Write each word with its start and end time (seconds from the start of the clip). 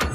you 0.00 0.06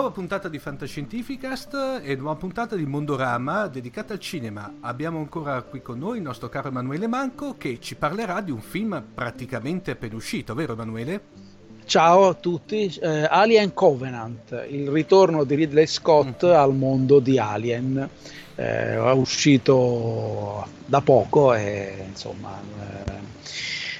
Nuova 0.00 0.14
puntata 0.14 0.48
di 0.48 0.58
Fantascientificast 0.58 2.00
e 2.02 2.16
nuova 2.16 2.34
puntata 2.34 2.74
di 2.74 2.86
Mondorama 2.86 3.66
dedicata 3.66 4.14
al 4.14 4.18
cinema. 4.18 4.76
Abbiamo 4.80 5.18
ancora 5.18 5.60
qui 5.60 5.82
con 5.82 5.98
noi 5.98 6.16
il 6.16 6.22
nostro 6.22 6.48
caro 6.48 6.68
Emanuele 6.68 7.06
Manco 7.06 7.58
che 7.58 7.78
ci 7.80 7.96
parlerà 7.96 8.40
di 8.40 8.50
un 8.50 8.62
film 8.62 9.04
praticamente 9.12 9.90
appena 9.90 10.14
uscito, 10.14 10.54
vero 10.54 10.72
Emanuele? 10.72 11.20
Ciao 11.84 12.28
a 12.28 12.32
tutti, 12.32 12.86
eh, 12.98 13.26
Alien 13.28 13.74
Covenant, 13.74 14.68
il 14.70 14.88
ritorno 14.88 15.44
di 15.44 15.54
Ridley 15.54 15.86
Scott 15.86 16.46
mm. 16.46 16.50
al 16.50 16.74
mondo 16.74 17.20
di 17.20 17.38
Alien. 17.38 18.08
Eh, 18.54 18.94
è 18.94 19.12
uscito 19.12 20.66
da 20.86 21.02
poco 21.02 21.52
e 21.52 22.06
insomma, 22.08 22.58
eh, 22.58 23.12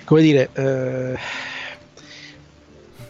come 0.05 0.23
dire 0.23 0.49
eh, 0.55 1.19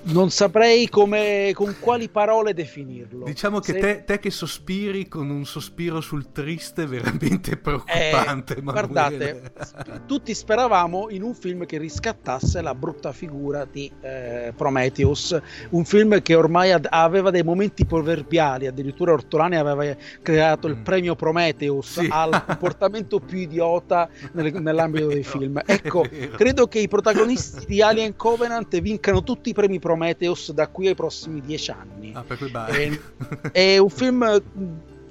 non 0.02 0.30
saprei 0.30 0.88
come, 0.88 1.50
con 1.54 1.76
quali 1.78 2.08
parole 2.08 2.54
definirlo. 2.54 3.24
Diciamo 3.24 3.60
che 3.60 3.72
Se... 3.72 3.78
te, 3.78 4.04
te, 4.04 4.18
che 4.18 4.30
sospiri 4.30 5.08
con 5.08 5.28
un 5.30 5.44
sospiro 5.44 6.00
sul 6.00 6.32
triste 6.32 6.86
veramente 6.86 7.56
preoccupante. 7.56 8.56
Eh, 8.56 8.62
guardate, 8.62 9.52
tutti 10.06 10.34
speravamo 10.34 11.08
in 11.10 11.22
un 11.22 11.34
film 11.34 11.66
che 11.66 11.78
riscattasse 11.78 12.60
la 12.62 12.74
brutta 12.74 13.12
figura 13.12 13.66
di 13.70 13.90
eh, 14.00 14.52
Prometheus, 14.56 15.38
un 15.70 15.84
film 15.84 16.22
che 16.22 16.34
ormai 16.34 16.72
ad- 16.72 16.88
aveva 16.88 17.30
dei 17.30 17.42
momenti 17.42 17.84
proverbiali, 17.84 18.66
addirittura 18.66 19.12
Ortolani 19.12 19.56
aveva 19.56 19.96
creato 20.22 20.66
il 20.66 20.76
mm. 20.76 20.82
premio 20.82 21.14
Prometheus 21.14 22.00
sì. 22.00 22.08
al 22.10 22.44
comportamento 22.46 23.20
più 23.20 23.38
idiota 23.38 24.08
nel, 24.32 24.52
nell'ambito 24.54 25.08
dei 25.08 25.24
film. 25.24 25.60
Ecco, 25.64 26.04
credo 26.36 26.66
che 26.68 26.78
i 26.78 26.88
protagonisti 26.88 27.66
di 27.66 27.82
Alien 27.82 28.16
Covenant 28.16 28.80
vincano 28.80 29.22
tutti 29.22 29.50
i 29.50 29.52
premi 29.52 29.78
Prometheus 29.78 29.88
Prometheus 29.90 30.52
da 30.52 30.68
qui 30.68 30.86
ai 30.86 30.94
prossimi 30.94 31.40
dieci 31.40 31.72
anni. 31.72 32.12
Ah, 32.14 32.24
è, 32.66 32.90
è 33.50 33.78
un 33.78 33.90
film 33.90 34.42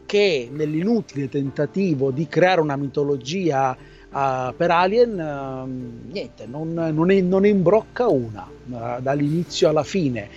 che 0.05 0.49
nell'inutile 0.51 1.27
tentativo 1.27 2.11
di 2.11 2.27
creare 2.27 2.61
una 2.61 2.77
mitologia 2.77 3.75
uh, 3.75 4.53
per 4.55 4.71
Alien, 4.71 5.19
uh, 5.19 6.11
niente, 6.11 6.45
non, 6.47 6.73
non, 6.73 7.11
è, 7.11 7.19
non, 7.19 7.45
imbrocca 7.45 8.07
una 8.07 8.47
uh, 8.47 9.01
dall'inizio 9.01 9.67
alla 9.67 9.83
fine. 9.83 10.29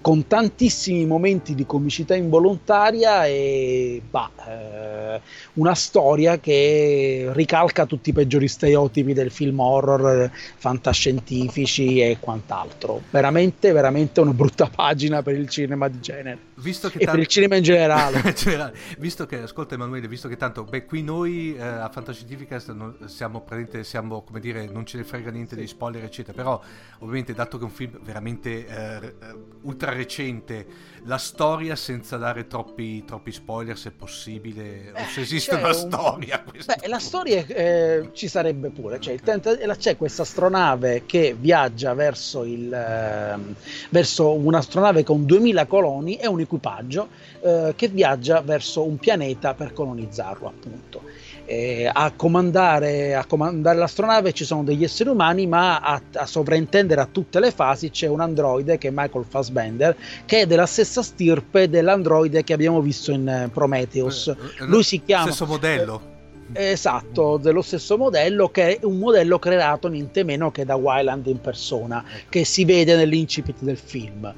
Con 0.00 0.26
tantissimi 0.26 1.04
momenti 1.06 1.54
di 1.54 1.66
comicità 1.66 2.14
involontaria 2.14 3.26
e 3.26 4.00
bah, 4.08 4.30
eh, 4.46 5.20
una 5.54 5.74
storia 5.74 6.38
che 6.38 7.28
ricalca 7.32 7.86
tutti 7.86 8.10
i 8.10 8.12
peggiori 8.12 8.48
stereotipi 8.48 9.12
del 9.12 9.30
film 9.30 9.60
horror, 9.60 10.30
fantascientifici 10.32 12.00
e 12.00 12.16
quant'altro. 12.18 13.02
Veramente, 13.10 13.72
veramente 13.72 14.20
una 14.20 14.32
brutta 14.32 14.70
pagina 14.74 15.22
per 15.22 15.34
il 15.34 15.48
cinema 15.48 15.88
di 15.88 16.00
genere. 16.00 16.49
Visto 16.60 16.88
che 16.88 16.96
e 16.96 17.00
tanto... 17.00 17.12
per 17.12 17.20
il 17.20 17.26
cinema 17.26 17.56
in 17.56 17.62
generale. 17.62 18.22
generale. 18.34 18.76
Visto 18.98 19.26
che, 19.26 19.42
ascolta 19.42 19.74
Emanuele, 19.74 20.08
visto 20.08 20.28
che 20.28 20.36
tanto, 20.36 20.64
beh, 20.64 20.84
qui 20.84 21.02
noi 21.02 21.56
eh, 21.56 21.62
a 21.62 21.88
Fantascientificast 21.88 22.72
non, 22.72 22.96
siamo, 23.06 23.44
siamo, 23.82 24.22
come 24.22 24.40
dire, 24.40 24.66
non 24.66 24.84
ce 24.84 24.98
ne 24.98 25.04
frega 25.04 25.30
niente 25.30 25.50
sì. 25.50 25.56
dei 25.56 25.66
spoiler, 25.66 26.04
eccetera, 26.04 26.36
però 26.36 26.60
ovviamente 26.98 27.32
dato 27.32 27.56
che 27.56 27.64
è 27.64 27.66
un 27.66 27.72
film 27.72 27.98
veramente 28.02 28.66
eh, 28.66 29.06
eh 29.06 29.48
ultra 29.62 29.92
recente, 29.92 30.66
la 31.04 31.18
storia 31.18 31.76
senza 31.76 32.16
dare 32.16 32.46
troppi, 32.46 33.04
troppi 33.04 33.32
spoiler 33.32 33.76
se 33.76 33.90
possibile, 33.90 34.92
o 34.94 35.04
se 35.12 35.20
esiste 35.20 35.54
una 35.54 35.68
un... 35.68 35.74
storia. 35.74 36.42
Beh, 36.50 36.88
la 36.88 36.98
storia 36.98 37.44
eh, 37.46 38.10
ci 38.12 38.28
sarebbe 38.28 38.70
pure, 38.70 39.00
cioè, 39.00 39.18
tenta... 39.20 39.54
c'è 39.76 39.96
questa 39.96 40.22
astronave 40.22 41.02
che 41.06 41.36
viaggia 41.38 41.94
verso, 41.94 42.44
il, 42.44 42.72
eh, 42.72 43.54
verso 43.90 44.32
un'astronave 44.32 45.04
con 45.04 45.24
2000 45.24 45.66
coloni 45.66 46.16
e 46.16 46.26
un 46.26 46.40
equipaggio 46.50 47.08
eh, 47.40 47.72
che 47.76 47.88
viaggia 47.88 48.40
verso 48.40 48.84
un 48.84 48.98
pianeta 48.98 49.54
per 49.54 49.72
colonizzarlo 49.72 50.48
appunto. 50.48 51.02
Eh, 51.44 51.90
a, 51.92 52.12
comandare, 52.14 53.14
a, 53.14 53.24
comandare, 53.24 53.76
l'astronave 53.76 54.32
ci 54.32 54.44
sono 54.44 54.62
degli 54.62 54.84
esseri 54.84 55.08
umani, 55.08 55.46
ma 55.48 55.80
a, 55.80 56.00
a, 56.14 56.26
sovrintendere 56.26 57.00
a 57.00 57.08
tutte 57.10 57.40
le 57.40 57.50
fasi 57.50 57.90
c'è 57.90 58.06
un 58.06 58.20
androide 58.20 58.78
che 58.78 58.88
è 58.88 58.92
Michael 58.94 59.24
Fassbender, 59.28 59.96
che 60.26 60.42
è 60.42 60.46
della 60.46 60.66
stessa 60.66 61.02
stirpe 61.02 61.68
dell'androide 61.68 62.44
che 62.44 62.52
abbiamo 62.52 62.80
visto 62.80 63.10
in 63.10 63.26
eh, 63.28 63.50
Prometheus. 63.52 64.28
Eh, 64.28 64.62
eh, 64.62 64.66
Lui 64.66 64.84
si 64.84 65.02
chiama. 65.02 65.24
Stesso 65.24 65.46
modello. 65.46 66.09
Esatto, 66.52 67.36
dello 67.36 67.62
stesso 67.62 67.96
modello 67.96 68.48
che 68.48 68.78
è 68.78 68.84
un 68.84 68.98
modello 68.98 69.38
creato 69.38 69.88
niente 69.88 70.24
meno 70.24 70.50
che 70.50 70.64
da 70.64 70.74
Wyland 70.74 71.26
in 71.26 71.40
persona, 71.40 72.04
ecco. 72.06 72.26
che 72.28 72.44
si 72.44 72.64
vede 72.64 72.96
nell'incipit 72.96 73.56
del 73.60 73.76
film, 73.76 74.32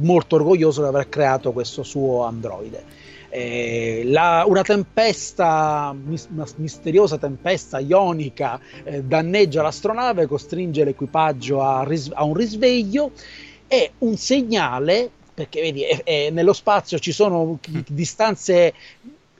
molto 0.00 0.36
orgoglioso 0.36 0.82
di 0.82 0.88
aver 0.88 1.08
creato 1.08 1.52
questo 1.52 1.82
suo 1.82 2.24
androide. 2.24 3.10
Eh, 3.28 4.02
la, 4.06 4.44
una 4.46 4.62
tempesta, 4.62 5.96
una 6.28 6.46
misteriosa 6.56 7.16
tempesta 7.16 7.78
ionica 7.78 8.60
eh, 8.84 9.02
danneggia 9.02 9.62
l'astronave, 9.62 10.26
costringe 10.26 10.84
l'equipaggio 10.84 11.62
a, 11.62 11.82
ris- 11.84 12.10
a 12.12 12.24
un 12.24 12.34
risveglio 12.34 13.12
e 13.68 13.92
un 13.98 14.16
segnale 14.16 15.10
perché 15.34 15.62
vedi, 15.62 15.82
è, 15.82 16.02
è, 16.02 16.30
nello 16.30 16.52
spazio 16.52 16.98
ci 16.98 17.12
sono 17.12 17.58
distanze 17.88 18.74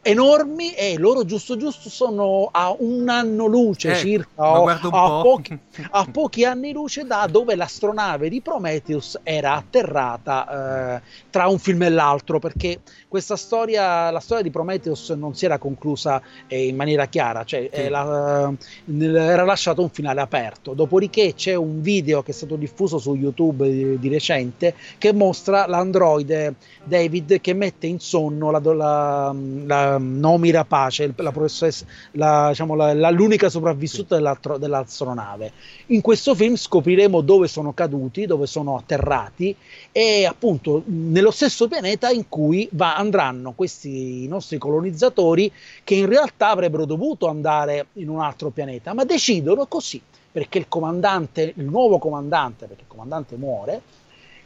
enormi 0.05 0.73
e 0.73 0.99
loro 0.99 1.25
giusto 1.25 1.57
giusto 1.57 1.89
sono 1.89 2.49
a 2.51 2.75
un 2.77 3.09
anno 3.09 3.47
luce 3.47 3.93
eh, 3.93 3.95
circa 3.95 4.51
o 4.51 4.67
a, 4.67 5.23
pochi, 5.23 5.57
a, 5.91 6.09
pochi, 6.11 6.45
anni 6.45 6.73
luce 6.73 7.05
da 7.05 7.29
dove 7.31 7.55
l'astronave 7.55 8.29
di 8.29 8.41
Prometheus 8.41 9.21
era 9.23 9.55
atterrata 9.55 10.97
eh, 10.97 11.03
tra 11.31 11.47
un 11.47 11.61
film 11.61 11.83
e 11.83 11.89
l'altro 11.89 12.41
perché 12.41 12.81
questa 13.07 13.37
storia 13.37 14.11
la 14.11 14.19
storia 14.19 14.43
di 14.43 14.51
Prometheus 14.51 15.11
non 15.11 15.37
si 15.37 15.45
era 15.45 15.59
conclusa 15.59 16.21
eh, 16.49 16.67
in 16.67 16.75
maniera 16.75 17.07
chiara 17.07 17.45
cioè 17.45 17.71
sì. 17.73 17.89
la, 17.89 18.53
era 18.85 19.45
lasciato 19.45 19.83
un 19.83 19.91
finale 19.91 20.21
aperto 20.21 20.73
dopodiché 20.75 21.35
c'è 21.35 21.55
un 21.55 21.81
video 21.81 22.25
che 22.25 22.33
è 22.33 22.35
stato 22.35 22.57
diffuso 22.57 22.99
su 22.99 23.15
YouTube 23.15 23.71
di, 23.71 23.99
di 24.01 24.09
recente 24.09 24.75
che 24.99 25.13
mostra 25.13 25.69
l'androide 25.69 26.57
David 26.83 27.41
che 27.41 27.53
mette 27.53 27.87
in 27.87 28.01
sonno 28.01 28.51
la, 28.51 28.59
la, 28.59 29.35
la 29.65 29.92
Nomi 29.99 30.51
Rapace, 30.51 31.13
la 31.17 31.33
professoressa, 31.33 31.85
la, 32.13 32.49
diciamo, 32.49 32.75
la, 32.75 33.11
l'unica 33.11 33.49
sopravvissuta 33.49 34.17
sì. 34.17 34.59
dell'astronave. 34.59 35.53
In 35.87 36.01
questo 36.01 36.35
film 36.35 36.57
scopriremo 36.57 37.21
dove 37.21 37.49
sono 37.49 37.73
caduti, 37.73 38.27
dove 38.27 38.47
sono 38.47 38.77
atterrati 38.77 39.55
e 39.91 40.25
appunto 40.25 40.83
nello 40.87 41.31
stesso 41.31 41.69
pianeta 41.69 42.11
in 42.11 42.29
cui 42.29 42.69
va, 42.73 42.97
andranno 42.97 43.53
questi 43.53 44.27
nostri 44.29 44.59
colonizzatori 44.59 45.53
che 45.85 45.95
in 45.95 46.07
realtà 46.07 46.51
avrebbero 46.51 46.85
dovuto 46.85 47.29
andare 47.29 47.87
in 47.95 48.09
un 48.09 48.21
altro 48.21 48.51
pianeta, 48.51 48.93
ma 48.95 49.05
decidono 49.05 49.67
così 49.67 50.01
perché 50.33 50.57
il 50.57 50.67
comandante, 50.67 51.53
il 51.57 51.65
nuovo 51.65 51.99
comandante, 51.99 52.67
perché 52.67 52.83
il 52.83 52.89
comandante 52.89 53.37
muore, 53.37 53.83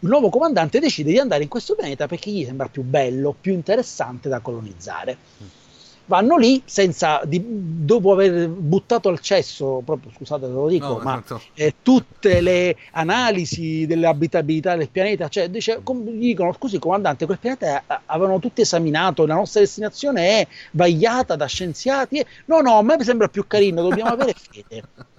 il 0.06 0.12
nuovo 0.12 0.31
comandante 0.31 0.79
decide 0.79 1.11
di 1.11 1.19
andare 1.19 1.43
in 1.43 1.49
questo 1.49 1.75
pianeta 1.75 2.06
perché 2.06 2.31
gli 2.31 2.44
sembra 2.44 2.69
più 2.69 2.82
bello, 2.82 3.35
più 3.38 3.53
interessante 3.53 4.29
da 4.29 4.38
colonizzare. 4.38 5.19
Vanno 6.08 6.37
lì 6.37 6.62
senza, 6.64 7.20
di, 7.25 7.43
dopo 7.44 8.12
aver 8.12 8.49
buttato 8.49 9.08
al 9.08 9.19
cesso, 9.19 9.82
proprio 9.85 10.12
scusate 10.14 10.47
se 10.47 10.53
lo 10.53 10.69
dico, 10.69 10.87
no, 10.87 10.99
ma 10.99 11.25
eh, 11.55 11.75
tutte 11.82 12.41
le 12.41 12.76
analisi 12.93 13.87
dell'abitabilità 13.87 14.76
del 14.76 14.88
pianeta, 14.88 15.26
cioè 15.26 15.50
dice, 15.50 15.81
com, 15.82 16.09
gli 16.09 16.26
dicono 16.26 16.52
scusi 16.52 16.79
comandante, 16.79 17.26
quel 17.26 17.41
pianeta 17.41 17.81
eh, 17.81 18.00
avevano 18.06 18.38
tutti 18.38 18.61
esaminato, 18.61 19.26
la 19.26 19.35
nostra 19.35 19.62
destinazione 19.62 20.43
è 20.43 20.47
vagliata 20.70 21.35
da 21.35 21.47
scienziati, 21.47 22.20
e, 22.20 22.26
no 22.44 22.61
no, 22.61 22.79
a 22.79 22.82
me 22.82 23.02
sembra 23.02 23.26
più 23.26 23.44
carino, 23.49 23.82
dobbiamo 23.82 24.11
avere 24.11 24.32
fede. 24.32 24.85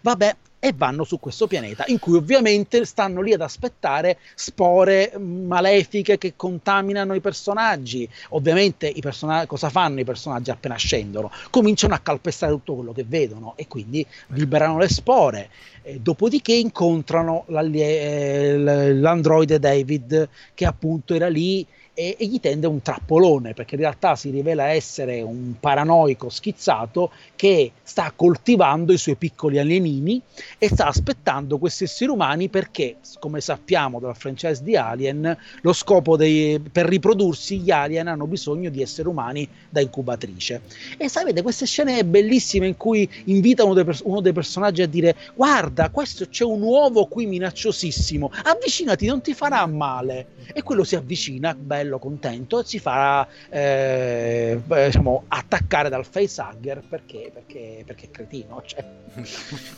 Vabbè, 0.00 0.36
e 0.64 0.72
vanno 0.74 1.04
su 1.04 1.20
questo 1.20 1.46
pianeta 1.46 1.84
in 1.88 1.98
cui 1.98 2.16
ovviamente 2.16 2.86
stanno 2.86 3.20
lì 3.20 3.34
ad 3.34 3.42
aspettare 3.42 4.16
spore 4.34 5.12
malefiche 5.18 6.16
che 6.16 6.32
contaminano 6.36 7.12
i 7.12 7.20
personaggi. 7.20 8.08
Ovviamente 8.30 8.86
i 8.86 9.02
personaggi 9.02 9.46
cosa 9.46 9.68
fanno 9.68 10.00
i 10.00 10.04
personaggi 10.04 10.50
appena 10.50 10.76
scendono? 10.76 11.30
Cominciano 11.50 11.92
a 11.92 11.98
calpestare 11.98 12.52
tutto 12.52 12.76
quello 12.76 12.92
che 12.92 13.04
vedono 13.06 13.52
e 13.56 13.68
quindi 13.68 14.06
liberano 14.28 14.78
le 14.78 14.88
spore. 14.88 15.50
Eh, 15.82 16.00
dopodiché 16.00 16.54
incontrano 16.54 17.44
eh, 17.46 18.56
l'androide 18.56 19.58
David 19.58 20.30
che 20.54 20.64
appunto 20.64 21.12
era 21.12 21.28
lì 21.28 21.66
e, 21.94 22.16
e, 22.18 22.26
gli 22.26 22.40
tende 22.40 22.66
un 22.66 22.82
trappolone 22.82 23.54
perché 23.54 23.76
in 23.76 23.82
realtà 23.82 24.16
si 24.16 24.30
rivela 24.30 24.66
essere 24.66 25.22
un 25.22 25.54
paranoico 25.60 26.28
schizzato 26.28 27.12
che 27.36 27.70
sta 27.82 28.12
coltivando 28.14 28.92
i 28.92 28.98
suoi 28.98 29.14
piccoli 29.14 29.58
alienini 29.58 30.20
e 30.58 30.68
sta 30.68 30.86
aspettando 30.86 31.58
questi 31.58 31.84
esseri 31.84 32.10
umani 32.10 32.48
perché, 32.48 32.96
come 33.20 33.40
sappiamo 33.40 34.00
dalla 34.00 34.14
franchise 34.14 34.62
di 34.64 34.76
Alien, 34.76 35.36
lo 35.60 35.72
scopo 35.72 36.16
dei, 36.16 36.60
per 36.60 36.86
riprodursi 36.86 37.60
gli 37.60 37.70
alien 37.70 38.08
hanno 38.08 38.26
bisogno 38.26 38.70
di 38.70 38.82
esseri 38.82 39.06
umani 39.06 39.48
da 39.68 39.80
incubatrice. 39.80 40.62
E 40.96 41.08
sapete, 41.08 41.42
queste 41.42 41.66
scene 41.66 42.04
bellissime 42.04 42.66
in 42.66 42.76
cui 42.76 43.08
invita 43.26 43.62
uno 43.64 43.74
dei, 43.74 43.86
uno 44.02 44.20
dei 44.20 44.32
personaggi 44.32 44.82
a 44.82 44.88
dire 44.88 45.14
guarda, 45.34 45.90
questo 45.90 46.26
c'è 46.28 46.44
un 46.44 46.62
uovo 46.62 47.06
qui 47.06 47.26
minacciosissimo, 47.26 48.32
avvicinati, 48.44 49.06
non 49.06 49.20
ti 49.20 49.32
farà 49.34 49.64
male. 49.66 50.26
E 50.52 50.62
quello 50.62 50.84
si 50.84 50.96
avvicina, 50.96 51.54
bello 51.54 51.83
bello, 51.84 51.98
contento 51.98 52.60
e 52.60 52.64
si 52.64 52.78
fa 52.78 53.26
eh, 53.50 54.60
diciamo, 54.66 55.24
attaccare 55.28 55.88
dal 55.88 56.04
facehugger 56.04 56.82
perché, 56.88 57.30
perché, 57.32 57.82
perché 57.84 58.06
è 58.06 58.10
cretino. 58.10 58.62
Cioè, 58.64 58.84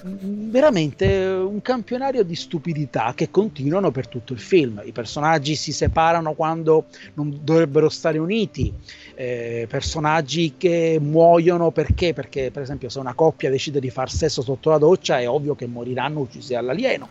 veramente 0.02 1.06
un 1.26 1.60
campionario 1.60 2.22
di 2.22 2.34
stupidità 2.34 3.12
che 3.14 3.30
continuano 3.30 3.90
per 3.90 4.06
tutto 4.06 4.32
il 4.32 4.40
film. 4.40 4.82
I 4.84 4.92
personaggi 4.92 5.56
si 5.56 5.72
separano 5.72 6.32
quando 6.34 6.86
non 7.14 7.40
dovrebbero 7.42 7.88
stare 7.88 8.18
uniti. 8.18 8.72
Eh, 9.14 9.66
personaggi 9.68 10.54
che 10.56 10.98
muoiono 11.00 11.70
perché? 11.70 12.12
Perché, 12.12 12.50
per 12.50 12.62
esempio, 12.62 12.88
se 12.88 12.98
una 12.98 13.14
coppia 13.14 13.50
decide 13.50 13.80
di 13.80 13.90
far 13.90 14.10
sesso 14.10 14.42
sotto 14.42 14.70
la 14.70 14.78
doccia, 14.78 15.18
è 15.18 15.28
ovvio 15.28 15.54
che 15.54 15.66
moriranno 15.66 16.20
uccisi 16.20 16.52
dall'alieno. 16.52 17.08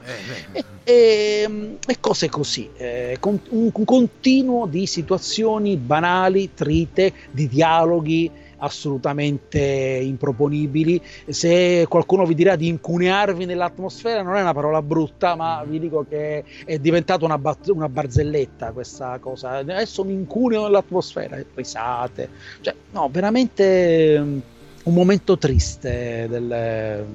Eh, 0.53 0.59
e, 0.59 0.65
e, 0.83 1.77
e, 1.85 1.99
cose 1.99 2.29
così. 2.29 2.69
Eh, 2.77 3.17
con, 3.19 3.39
un, 3.49 3.71
un 3.73 3.85
continuo 3.85 4.65
di 4.67 4.84
situazioni 4.85 5.77
banali, 5.77 6.53
trite, 6.53 7.13
di 7.31 7.47
dialoghi 7.47 8.31
assolutamente 8.57 9.59
improponibili. 9.59 11.01
Se 11.27 11.85
qualcuno 11.87 12.25
vi 12.25 12.35
dirà 12.35 12.55
di 12.55 12.67
incunearvi 12.67 13.45
nell'atmosfera, 13.45 14.21
non 14.21 14.35
è 14.35 14.41
una 14.41 14.53
parola 14.53 14.81
brutta, 14.81 15.35
ma 15.35 15.63
vi 15.67 15.79
dico 15.79 16.05
che 16.07 16.43
è 16.65 16.77
diventata 16.79 17.25
una, 17.25 17.37
bat- 17.37 17.69
una 17.69 17.89
barzelletta 17.89 18.71
questa 18.71 19.17
cosa. 19.19 19.51
Adesso 19.57 20.03
mi 20.03 20.13
incuneo 20.13 20.63
nell'atmosfera, 20.63 21.41
risate. 21.53 22.29
Cioè, 22.61 22.73
no, 22.91 23.09
veramente 23.11 24.19
mm, 24.19 24.39
un 24.83 24.93
momento 24.93 25.37
triste. 25.37 26.27
Del, 26.29 27.05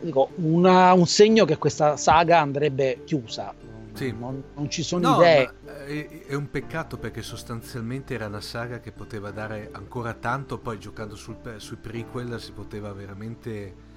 dico, 0.00 0.30
una, 0.36 0.92
un 0.92 1.06
segno 1.06 1.44
che 1.44 1.56
questa 1.56 1.96
saga 1.96 2.40
andrebbe 2.40 3.02
chiusa 3.04 3.54
sì. 4.06 4.12
non, 4.16 4.42
non, 4.54 4.70
ci 4.70 4.82
sono 4.82 5.10
no, 5.10 5.16
idee. 5.16 5.52
È, 5.64 6.26
è, 6.26 6.34
un 6.34 6.50
peccato 6.50 6.98
perché 6.98 7.22
sostanzialmente 7.22 8.14
era 8.14 8.26
una 8.26 8.40
saga 8.40 8.80
che 8.80 8.92
poteva 8.92 9.30
dare 9.30 9.70
ancora 9.72 10.14
tanto, 10.14 10.58
poi 10.58 10.78
giocando 10.78 11.16
sul, 11.16 11.38
sui 11.56 11.76
prequel 11.76 12.40
si 12.40 12.52
poteva 12.52 12.92
veramente 12.92 13.88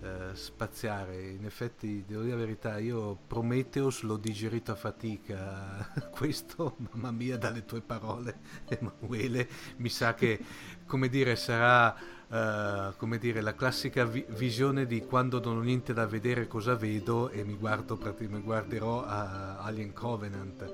eh, 0.00 0.34
spaziare. 0.34 1.28
In 1.30 1.44
effetti, 1.44 2.04
devo 2.06 2.22
dire 2.22 2.34
la 2.34 2.40
verità, 2.40 2.78
io 2.78 3.18
Prometheus 3.26 4.02
l'ho 4.02 4.16
digerito 4.16 4.72
a 4.72 4.76
fatica. 4.76 5.92
Questo, 6.10 6.76
mamma 6.92 7.10
mia, 7.10 7.36
dalle 7.36 7.64
tue 7.64 7.80
parole, 7.80 8.38
Emanuele, 8.68 9.48
mi 9.78 9.88
sa 9.88 10.14
che, 10.14 10.38
come 10.86 11.08
dire, 11.08 11.34
sarà... 11.36 12.16
Uh, 12.30 12.94
come 12.98 13.16
dire, 13.16 13.40
la 13.40 13.54
classica 13.54 14.04
vi- 14.04 14.24
visione 14.28 14.84
di 14.84 15.00
quando 15.00 15.40
non 15.42 15.56
ho 15.56 15.62
niente 15.62 15.94
da 15.94 16.06
vedere 16.06 16.46
cosa 16.46 16.74
vedo 16.74 17.30
e 17.30 17.42
mi, 17.42 17.54
guardo, 17.54 17.98
mi 18.18 18.40
guarderò 18.40 19.02
a 19.02 19.58
Alien 19.60 19.94
Covenant. 19.94 20.70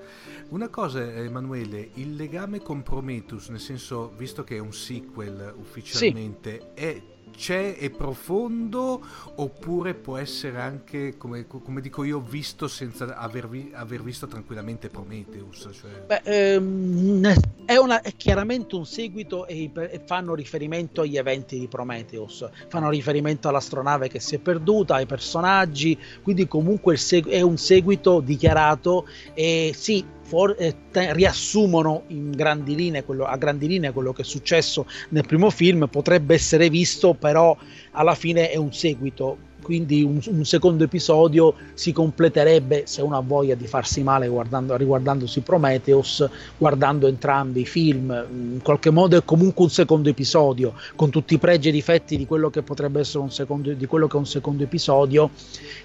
Una 0.48 0.68
cosa, 0.68 1.00
Emanuele, 1.00 1.90
il 1.94 2.16
legame 2.16 2.60
con 2.60 2.82
Prometheus, 2.82 3.48
nel 3.50 3.60
senso, 3.60 4.12
visto 4.16 4.42
che 4.42 4.56
è 4.56 4.58
un 4.58 4.72
sequel 4.72 5.54
ufficialmente, 5.56 6.72
sì. 6.74 6.80
è 6.80 7.02
c'è, 7.36 7.76
è 7.76 7.90
profondo 7.90 9.00
oppure 9.36 9.94
può 9.94 10.16
essere 10.16 10.60
anche, 10.60 11.16
come, 11.16 11.46
come 11.46 11.80
dico 11.80 12.04
io, 12.04 12.20
visto 12.20 12.68
senza 12.68 13.16
aver, 13.16 13.48
vi, 13.48 13.70
aver 13.74 14.02
visto 14.02 14.26
tranquillamente 14.26 14.88
Prometheus? 14.88 15.68
Cioè... 15.72 15.90
Beh, 16.06 16.20
ehm, 16.24 17.32
è, 17.64 17.76
una, 17.76 18.00
è, 18.00 18.14
chiaramente 18.16 18.76
un 18.76 18.86
seguito 18.86 19.46
e, 19.46 19.70
e, 19.74 20.00
fanno 20.04 20.34
riferimento 20.34 21.02
agli 21.02 21.16
eventi 21.16 21.58
di 21.58 21.68
Prometheus, 21.68 22.48
fanno 22.68 22.90
riferimento 22.90 23.48
all'astronave 23.48 24.08
che 24.08 24.20
si 24.20 24.36
è 24.36 24.38
perduta, 24.38 24.96
ai 24.96 25.06
personaggi, 25.06 25.98
quindi 26.22 26.46
comunque 26.46 26.96
seg- 26.96 27.28
è 27.28 27.40
un 27.40 27.56
seguito 27.56 28.20
dichiarato 28.20 29.06
e 29.34 29.72
sì, 29.74 30.04
for- 30.24 30.56
eh, 30.58 30.74
te- 30.90 31.12
riassumono 31.12 32.04
grandi 32.08 32.74
linee 32.74 33.04
quello, 33.04 33.24
a 33.24 33.36
grandi 33.36 33.68
linee 33.68 33.92
quello 33.92 34.12
che 34.12 34.22
è 34.22 34.24
successo 34.24 34.86
nel 35.10 35.26
primo 35.26 35.50
film, 35.50 35.86
potrebbe 35.88 36.34
essere 36.34 36.68
visto, 36.68 37.14
però 37.14 37.56
alla 37.92 38.14
fine 38.14 38.50
è 38.50 38.56
un 38.56 38.72
seguito. 38.72 39.52
Quindi 39.64 40.02
un, 40.02 40.20
un 40.26 40.44
secondo 40.44 40.84
episodio 40.84 41.54
si 41.72 41.90
completerebbe 41.90 42.82
se 42.84 43.00
uno 43.00 43.16
ha 43.16 43.22
voglia 43.22 43.54
di 43.54 43.66
farsi 43.66 44.02
male 44.02 44.28
guardando, 44.28 44.76
riguardandosi 44.76 45.40
Prometheus, 45.40 46.28
guardando 46.58 47.06
entrambi 47.06 47.62
i 47.62 47.66
film. 47.66 48.10
In 48.30 48.60
qualche 48.62 48.90
modo 48.90 49.16
è 49.16 49.24
comunque 49.24 49.64
un 49.64 49.70
secondo 49.70 50.10
episodio, 50.10 50.74
con 50.96 51.08
tutti 51.08 51.32
i 51.32 51.38
pregi 51.38 51.70
e 51.70 51.72
difetti 51.72 52.18
di 52.18 52.26
quello 52.26 52.50
che 52.50 52.60
potrebbe 52.60 53.00
essere 53.00 53.20
un 53.20 53.30
secondo, 53.30 53.72
di 53.72 53.86
quello 53.86 54.06
che 54.06 54.16
è 54.16 54.18
un 54.18 54.26
secondo 54.26 54.62
episodio. 54.64 55.30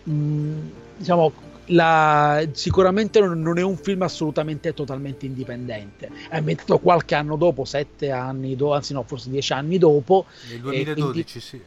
Mm, 0.09 0.59
diciamo, 0.97 1.31
la, 1.69 2.47
sicuramente 2.51 3.19
non, 3.19 3.57
è 3.57 3.63
un 3.63 3.77
film 3.77 4.01
assolutamente 4.03 4.73
totalmente 4.73 5.25
indipendente. 5.25 6.09
È 6.29 6.37
ambientato 6.37 6.79
qualche 6.79 7.15
anno 7.15 7.35
dopo, 7.35 7.65
sette 7.65 8.11
anni 8.11 8.55
dopo, 8.55 8.73
anzi 8.73 8.93
no, 8.93 9.03
forse 9.03 9.29
dieci 9.29 9.53
anni 9.53 9.77
dopo. 9.77 10.25
Nel 10.49 10.59
2012, 10.59 11.11
quindi, 11.11 11.39
sì. 11.39 11.61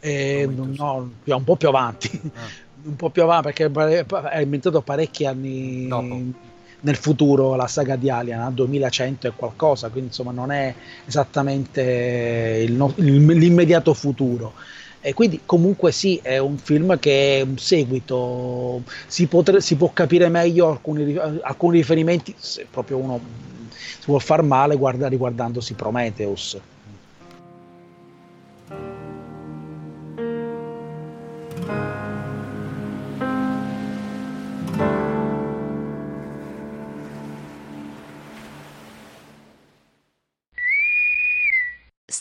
Eh, 0.00 0.48
no, 0.48 1.10
un 1.24 1.44
po' 1.44 1.56
più 1.56 1.68
avanti. 1.68 2.20
Ah. 2.34 2.68
un 2.82 2.96
po' 2.96 3.10
più 3.10 3.22
avanti 3.22 3.52
perché 3.52 3.70
è 4.30 4.40
ambientato 4.40 4.80
parecchi 4.80 5.26
anni 5.26 5.86
dopo. 5.86 6.20
nel 6.80 6.96
futuro 6.96 7.54
la 7.54 7.66
saga 7.66 7.96
di 7.96 8.08
Alien, 8.08 8.40
al 8.40 8.54
2100 8.54 9.26
e 9.26 9.32
qualcosa, 9.36 9.88
quindi 9.88 10.08
insomma 10.08 10.32
non 10.32 10.50
è 10.50 10.74
esattamente 11.06 12.64
il, 12.66 12.92
l'immediato 12.96 13.94
futuro. 13.94 14.54
E 15.02 15.14
quindi 15.14 15.40
comunque 15.46 15.92
sì, 15.92 16.18
è 16.22 16.36
un 16.38 16.58
film 16.58 16.98
che 16.98 17.38
è 17.38 17.40
un 17.40 17.56
seguito, 17.56 18.82
si, 19.06 19.26
potre, 19.26 19.60
si 19.62 19.76
può 19.76 19.90
capire 19.92 20.28
meglio 20.28 20.68
alcuni, 20.68 21.16
alcuni, 21.16 21.78
riferimenti 21.78 22.34
se 22.38 22.66
proprio 22.70 22.98
uno 22.98 23.18
si 23.70 24.06
vuole 24.06 24.22
far 24.22 24.42
male 24.42 24.76
guarda, 24.76 25.08
riguardandosi 25.08 25.74
Prometheus. 25.74 26.58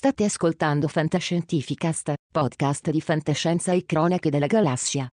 State 0.01 0.23
ascoltando 0.23 0.87
Fantascientificast, 0.87 2.13
podcast 2.31 2.89
di 2.89 3.01
fantascienza 3.01 3.73
e 3.73 3.83
cronache 3.83 4.29
della 4.29 4.45
galassia. 4.45 5.05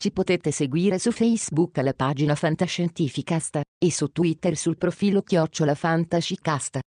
Ci 0.00 0.12
potete 0.12 0.52
seguire 0.52 1.00
su 1.00 1.10
Facebook 1.10 1.76
alla 1.78 1.92
pagina 1.92 2.36
Fantascientificast 2.36 3.62
e 3.76 3.90
su 3.90 4.06
Twitter 4.12 4.56
sul 4.56 4.76
profilo 4.76 5.22
Chiocciola 5.22 5.74
Fantascicast. 5.74 6.78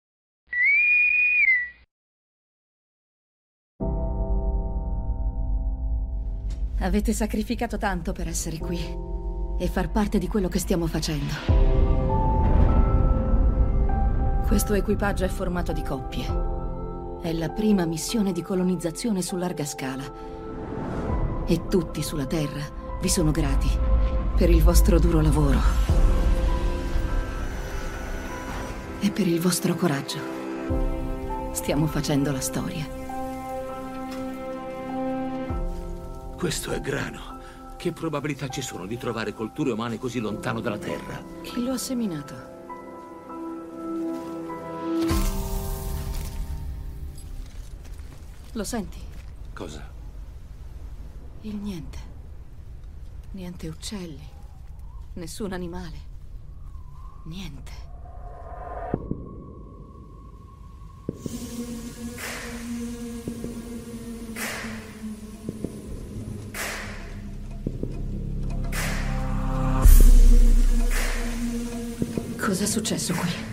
Avete 6.79 7.11
sacrificato 7.11 7.77
tanto 7.77 8.13
per 8.13 8.29
essere 8.29 8.59
qui 8.59 8.79
e 9.59 9.67
far 9.67 9.91
parte 9.91 10.19
di 10.19 10.29
quello 10.29 10.47
che 10.47 10.59
stiamo 10.59 10.87
facendo. 10.87 11.33
Questo 14.47 14.73
equipaggio 14.73 15.25
è 15.25 15.27
formato 15.27 15.73
di 15.73 15.81
coppie 15.81 16.58
è 17.21 17.33
la 17.33 17.49
prima 17.49 17.85
missione 17.85 18.31
di 18.31 18.41
colonizzazione 18.41 19.21
su 19.21 19.35
larga 19.35 19.65
scala. 19.65 20.03
E 21.45 21.67
tutti 21.67 22.01
sulla 22.01 22.25
Terra 22.25 22.63
vi 23.01 23.09
sono 23.09 23.31
grati 23.31 23.69
per 24.35 24.49
il 24.49 24.63
vostro 24.63 24.99
duro 24.99 25.19
lavoro 25.19 25.59
e 28.99 29.11
per 29.11 29.27
il 29.27 29.39
vostro 29.39 29.75
coraggio. 29.75 30.19
Stiamo 31.51 31.87
facendo 31.87 32.31
la 32.31 32.39
storia. 32.39 32.87
Questo 36.37 36.71
è 36.71 36.79
grano. 36.79 37.37
Che 37.75 37.91
probabilità 37.91 38.47
ci 38.47 38.61
sono 38.61 38.85
di 38.85 38.97
trovare 38.97 39.33
colture 39.33 39.71
umane 39.71 39.97
così 39.97 40.19
lontano 40.19 40.59
dalla 40.59 40.77
Terra? 40.77 41.21
Chi 41.41 41.63
lo 41.63 41.73
ha 41.73 41.77
seminato? 41.77 42.58
Lo 48.53 48.63
senti? 48.63 48.99
Cosa? 49.53 49.87
Il 51.41 51.55
niente. 51.55 51.97
Niente 53.31 53.67
uccelli. 53.67 54.27
Nessun 55.13 55.53
animale. 55.53 55.97
Niente. 57.25 57.71
Cos'è 72.37 72.65
successo 72.65 73.13
qui? 73.13 73.48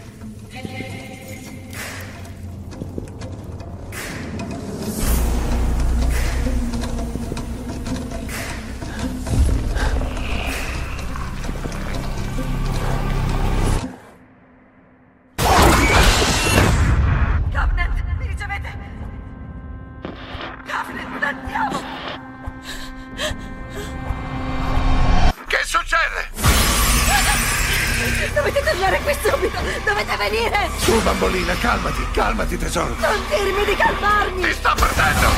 Calmati, 31.66 32.06
calmati 32.12 32.56
tesoro. 32.56 32.94
Non 33.00 33.20
dirmi 33.28 33.64
di 33.64 33.74
calmarmi! 33.74 34.40
Ti 34.40 34.52
sto 34.52 34.72
perdendo! 34.76 35.28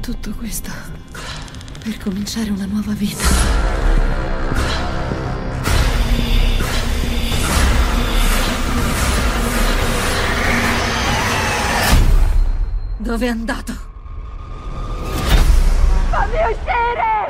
Tutto 0.00 0.30
questo 0.38 0.70
per 1.84 1.98
cominciare 2.02 2.48
una 2.48 2.64
nuova 2.64 2.92
vita. 2.92 3.22
Dove 12.96 13.26
è 13.26 13.28
andato? 13.28 13.72
Fammi 16.08 16.36
uscire! 16.50 17.29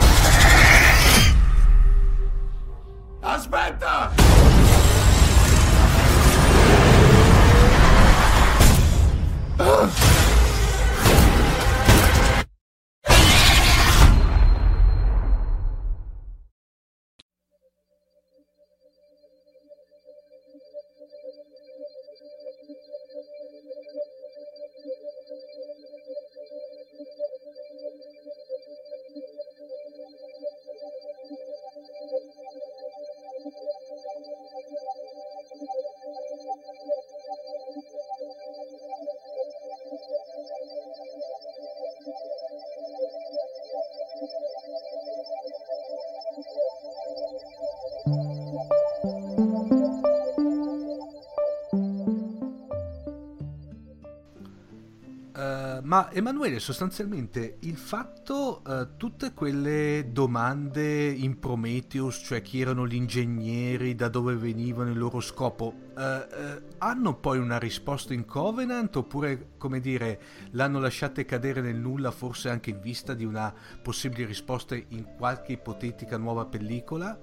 Ma 55.91 56.09
Emanuele, 56.13 56.61
sostanzialmente 56.61 57.57
il 57.63 57.77
fatto, 57.77 58.63
uh, 58.65 58.97
tutte 58.97 59.33
quelle 59.33 60.11
domande 60.13 61.09
in 61.09 61.41
Prometheus, 61.41 62.23
cioè 62.25 62.43
chi 62.43 62.61
erano 62.61 62.87
gli 62.87 62.95
ingegneri, 62.95 63.97
da 63.97 64.07
dove 64.07 64.37
venivano, 64.37 64.91
il 64.91 64.99
loro 64.99 65.19
scopo, 65.19 65.75
uh, 65.97 66.01
uh, 66.01 66.63
hanno 66.79 67.17
poi 67.17 67.39
una 67.39 67.59
risposta 67.59 68.15
in 68.15 68.25
Covenant 68.25 68.95
oppure, 68.95 69.55
come 69.59 69.81
dire, 69.81 70.21
l'hanno 70.53 70.79
lasciate 70.79 71.25
cadere 71.25 71.61
nel 71.61 71.75
nulla 71.75 72.13
forse 72.13 72.51
anche 72.51 72.71
in 72.71 72.81
vista 72.81 73.13
di 73.13 73.25
una 73.25 73.53
possibile 73.83 74.27
risposta 74.27 74.77
in 74.77 75.17
qualche 75.17 75.55
ipotetica 75.55 76.17
nuova 76.19 76.47
pellicola? 76.47 77.19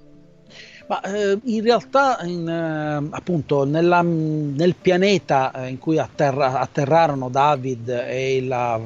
Ma 0.87 1.01
eh, 1.01 1.37
in 1.43 1.61
realtà, 1.63 2.19
in, 2.23 2.47
eh, 2.47 3.09
appunto, 3.11 3.65
nella, 3.65 4.01
nel 4.01 4.73
pianeta 4.75 5.51
eh, 5.51 5.67
in 5.67 5.79
cui 5.79 5.97
atterra, 5.97 6.59
atterrarono 6.59 7.27
David 7.27 7.89
e, 7.89 8.41
la, 8.41 8.79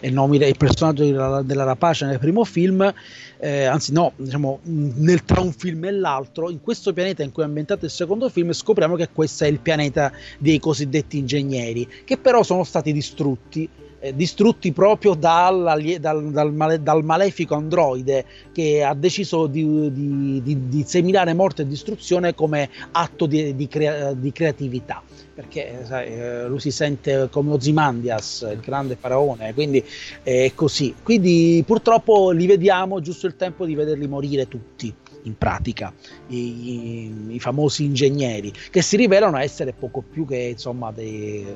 e 0.00 0.06
il, 0.06 0.12
nome, 0.12 0.36
il, 0.36 0.56
personaggio 0.56 1.04
della, 1.04 1.42
della, 1.42 1.64
rapace 1.64 2.06
nel 2.06 2.20
primo 2.20 2.44
film, 2.44 2.94
eh, 3.38 3.64
anzi, 3.64 3.92
no, 3.92 4.12
diciamo, 4.14 4.60
nel, 4.62 5.24
tra 5.24 5.40
un 5.40 5.52
film 5.52 5.86
e 5.86 5.90
l'altro, 5.90 6.50
in 6.50 6.60
questo 6.60 6.92
pianeta 6.92 7.24
in 7.24 7.32
cui 7.32 7.42
è 7.42 7.46
ambientato 7.46 7.84
il 7.84 7.90
secondo 7.90 8.28
film, 8.28 8.52
scopriamo 8.52 8.94
che 8.94 9.08
questo 9.12 9.42
è 9.42 9.48
il 9.48 9.58
pianeta 9.58 10.12
dei 10.38 10.60
cosiddetti 10.60 11.18
ingegneri, 11.18 11.88
che 12.04 12.16
però 12.16 12.44
sono 12.44 12.62
stati 12.62 12.92
distrutti 12.92 13.68
eh, 14.00 14.14
distrutti 14.14 14.72
proprio 14.72 15.14
dal, 15.14 15.78
dal, 16.00 16.30
dal, 16.30 16.52
male, 16.52 16.82
dal, 16.82 17.04
malefico 17.04 17.54
androide 17.54 18.24
che 18.52 18.82
ha 18.82 18.94
deciso 18.94 19.46
di, 19.46 19.92
di, 19.92 20.42
di, 20.42 20.68
di, 20.68 20.84
seminare 20.86 21.34
morte 21.34 21.62
e 21.62 21.66
distruzione 21.66 22.34
come 22.34 22.70
atto 22.92 23.26
di, 23.26 23.68
crea, 23.68 24.14
creatività 24.32 25.02
perché 25.34 25.84
sai, 25.84 26.06
eh, 26.08 26.46
lui 26.48 26.60
si 26.60 26.70
sente 26.70 27.28
come 27.30 27.52
Ozymandias, 27.52 28.46
il 28.50 28.60
grande 28.60 28.96
faraone, 28.96 29.54
quindi 29.54 29.82
è 30.22 30.52
così. 30.54 30.94
Quindi 31.02 31.62
purtroppo 31.66 32.30
li 32.30 32.46
vediamo 32.46 33.00
giusto 33.00 33.26
il 33.26 33.36
tempo 33.36 33.64
di 33.64 33.74
vederli 33.74 34.06
morire 34.06 34.48
tutti 34.48 34.94
in 35.24 35.36
pratica 35.36 35.92
i, 36.28 37.12
i, 37.28 37.40
famosi 37.40 37.84
ingegneri 37.84 38.52
che 38.70 38.82
si 38.82 38.96
rivelano 38.96 39.38
essere 39.38 39.72
poco 39.72 40.02
più 40.02 40.26
che 40.26 40.50
insomma 40.52 40.90
dei, 40.92 41.46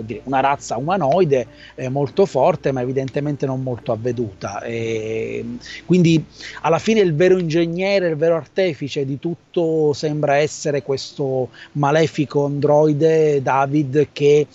dire, 0.00 0.20
una 0.24 0.40
razza 0.40 0.76
umanoide 0.76 1.46
eh, 1.74 1.88
molto 1.88 2.26
forte 2.26 2.72
ma 2.72 2.80
evidentemente 2.80 3.46
non 3.46 3.62
molto 3.62 3.92
avveduta. 3.92 4.60
E, 4.62 5.44
quindi 5.84 6.24
alla 6.62 6.78
fine 6.78 7.00
il 7.00 7.14
vero 7.14 7.38
ingegnere 7.38 8.08
il 8.08 8.16
vero 8.16 8.36
artefice 8.36 9.04
di 9.04 9.18
tutto 9.18 9.92
sembra 9.92 10.36
essere 10.36 10.82
questo 10.82 11.50
malefico 11.72 12.44
androide 12.44 13.42
David 13.42 14.08
che 14.12 14.46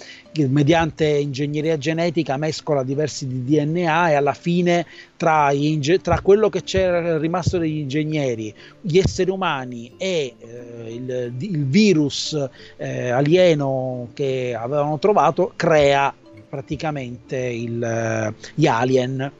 mediante 0.48 1.06
ingegneria 1.06 1.78
genetica 1.78 2.38
mescola 2.38 2.84
diversi 2.84 3.28
di 3.28 3.44
DNA 3.44 4.12
e 4.12 4.14
alla 4.14 4.34
fine 4.34 4.86
tra, 5.16 5.52
inge- 5.52 6.00
tra 6.00 6.22
quello 6.22 6.50
che 6.50 6.64
c'è 6.64 7.18
rimasto 7.18 7.58
degli 7.58 7.78
ingegneri, 7.78 8.54
gli 8.82 8.98
esseri 8.98 9.30
umani 9.30 9.94
e 9.98 10.36
eh, 10.38 10.94
il, 10.94 11.34
il, 11.40 11.66
virus 11.66 12.38
eh, 12.78 13.10
alieno 13.10 14.10
che 14.14 14.56
avevano 14.58 15.00
trovato 15.00 15.54
crea 15.56 16.14
praticamente 16.50 17.38
il, 17.38 18.34
gli 18.54 18.68
alien 18.68 19.32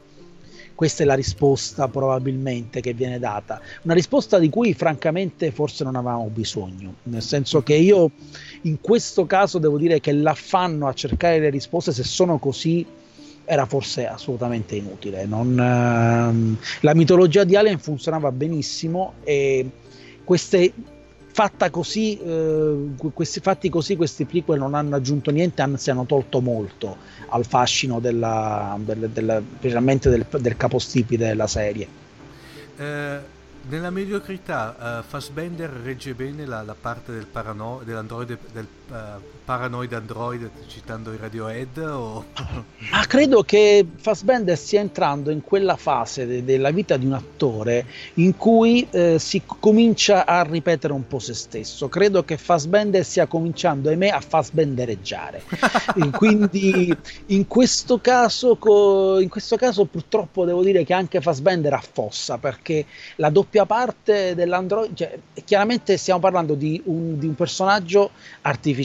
questa 0.78 1.02
è 1.02 1.06
la 1.06 1.14
risposta 1.14 1.88
probabilmente 1.88 2.80
che 2.80 2.92
viene 2.92 3.18
data. 3.18 3.60
Una 3.82 3.94
risposta 3.94 4.38
di 4.38 4.48
cui 4.48 4.74
francamente 4.74 5.50
forse 5.50 5.82
non 5.82 5.96
avevamo 5.96 6.30
bisogno, 6.32 6.94
nel 7.02 7.20
senso 7.20 7.64
che 7.64 7.74
io 7.74 8.12
in 8.62 8.80
questo 8.80 9.26
caso 9.26 9.58
devo 9.58 9.76
dire 9.76 9.98
che 9.98 10.12
l'affanno 10.12 10.86
a 10.86 10.92
cercare 10.92 11.40
le 11.40 11.50
risposte, 11.50 11.90
se 11.90 12.04
sono 12.04 12.38
così, 12.38 12.86
era 13.44 13.66
forse 13.66 14.06
assolutamente 14.06 14.76
inutile. 14.76 15.26
Non, 15.26 15.58
ehm, 15.58 16.56
la 16.82 16.94
mitologia 16.94 17.42
di 17.42 17.56
Alien 17.56 17.80
funzionava 17.80 18.30
benissimo 18.30 19.14
e 19.24 19.68
queste 20.22 20.72
fatta 21.38 21.70
così, 21.70 22.18
eh, 22.18 22.88
questi 23.14 23.38
fatti 23.38 23.68
così, 23.68 23.94
questi 23.94 24.24
prequel 24.24 24.58
non 24.58 24.74
hanno 24.74 24.96
aggiunto 24.96 25.30
niente, 25.30 25.62
anzi 25.62 25.88
hanno 25.88 26.04
tolto 26.04 26.40
molto 26.40 26.96
al 27.28 27.46
fascino 27.46 28.00
della, 28.00 28.76
del, 28.80 29.08
del, 29.08 29.44
del, 29.60 30.26
del 30.40 30.56
capostipite 30.56 31.28
della 31.28 31.46
serie. 31.46 31.86
Eh, 32.76 33.18
nella 33.68 33.90
mediocrità, 33.90 34.98
uh, 34.98 35.08
Fassbender 35.08 35.70
regge 35.70 36.12
bene 36.14 36.44
la, 36.44 36.62
la 36.62 36.74
parte 36.74 37.12
del 37.12 37.26
parano- 37.26 37.82
dell'androide, 37.84 38.36
del 38.52 38.66
uh, 38.90 39.20
paranoid 39.44 39.92
android, 39.92 40.50
citando 40.68 41.12
i 41.12 41.16
Radiohead? 41.16 41.76
O... 41.78 42.24
Ma 42.90 43.04
credo 43.06 43.42
che 43.42 43.86
Fassbender 43.96 44.56
stia 44.56 44.80
entrando 44.80 45.30
in 45.30 45.42
quella 45.42 45.76
fase 45.76 46.26
de- 46.26 46.44
della 46.44 46.70
vita 46.70 46.96
di 46.96 47.06
un 47.06 47.14
attore 47.14 47.86
in 48.14 48.36
cui 48.36 48.86
eh, 48.90 49.18
si 49.18 49.42
comincia 49.44 50.24
a 50.24 50.42
ripetere 50.42 50.92
un 50.92 51.06
po' 51.06 51.18
se 51.18 51.34
stesso. 51.34 51.88
Credo 51.88 52.24
che 52.24 52.36
Fassbender 52.36 53.04
stia 53.04 53.26
cominciando, 53.26 53.88
ahimè, 53.88 54.08
a 54.08 54.20
Fassbendereggiare. 54.20 55.42
Quindi 56.12 56.96
in 57.26 57.46
questo, 57.46 58.00
caso, 58.00 58.56
co- 58.56 59.18
in 59.20 59.28
questo 59.28 59.56
caso, 59.56 59.84
purtroppo, 59.84 60.44
devo 60.44 60.62
dire 60.62 60.84
che 60.84 60.94
anche 60.94 61.20
Fassbender 61.20 61.72
affossa 61.72 62.38
perché 62.38 62.86
la 63.16 63.30
doppia 63.30 63.46
doppia 63.48 63.66
parte 63.66 64.34
dell'android, 64.34 64.94
cioè, 64.94 65.18
chiaramente 65.44 65.96
stiamo 65.96 66.20
parlando 66.20 66.54
di 66.54 66.80
un, 66.84 67.18
di 67.18 67.26
un, 67.26 67.34
personaggio 67.34 68.10
artificiale 68.42 68.76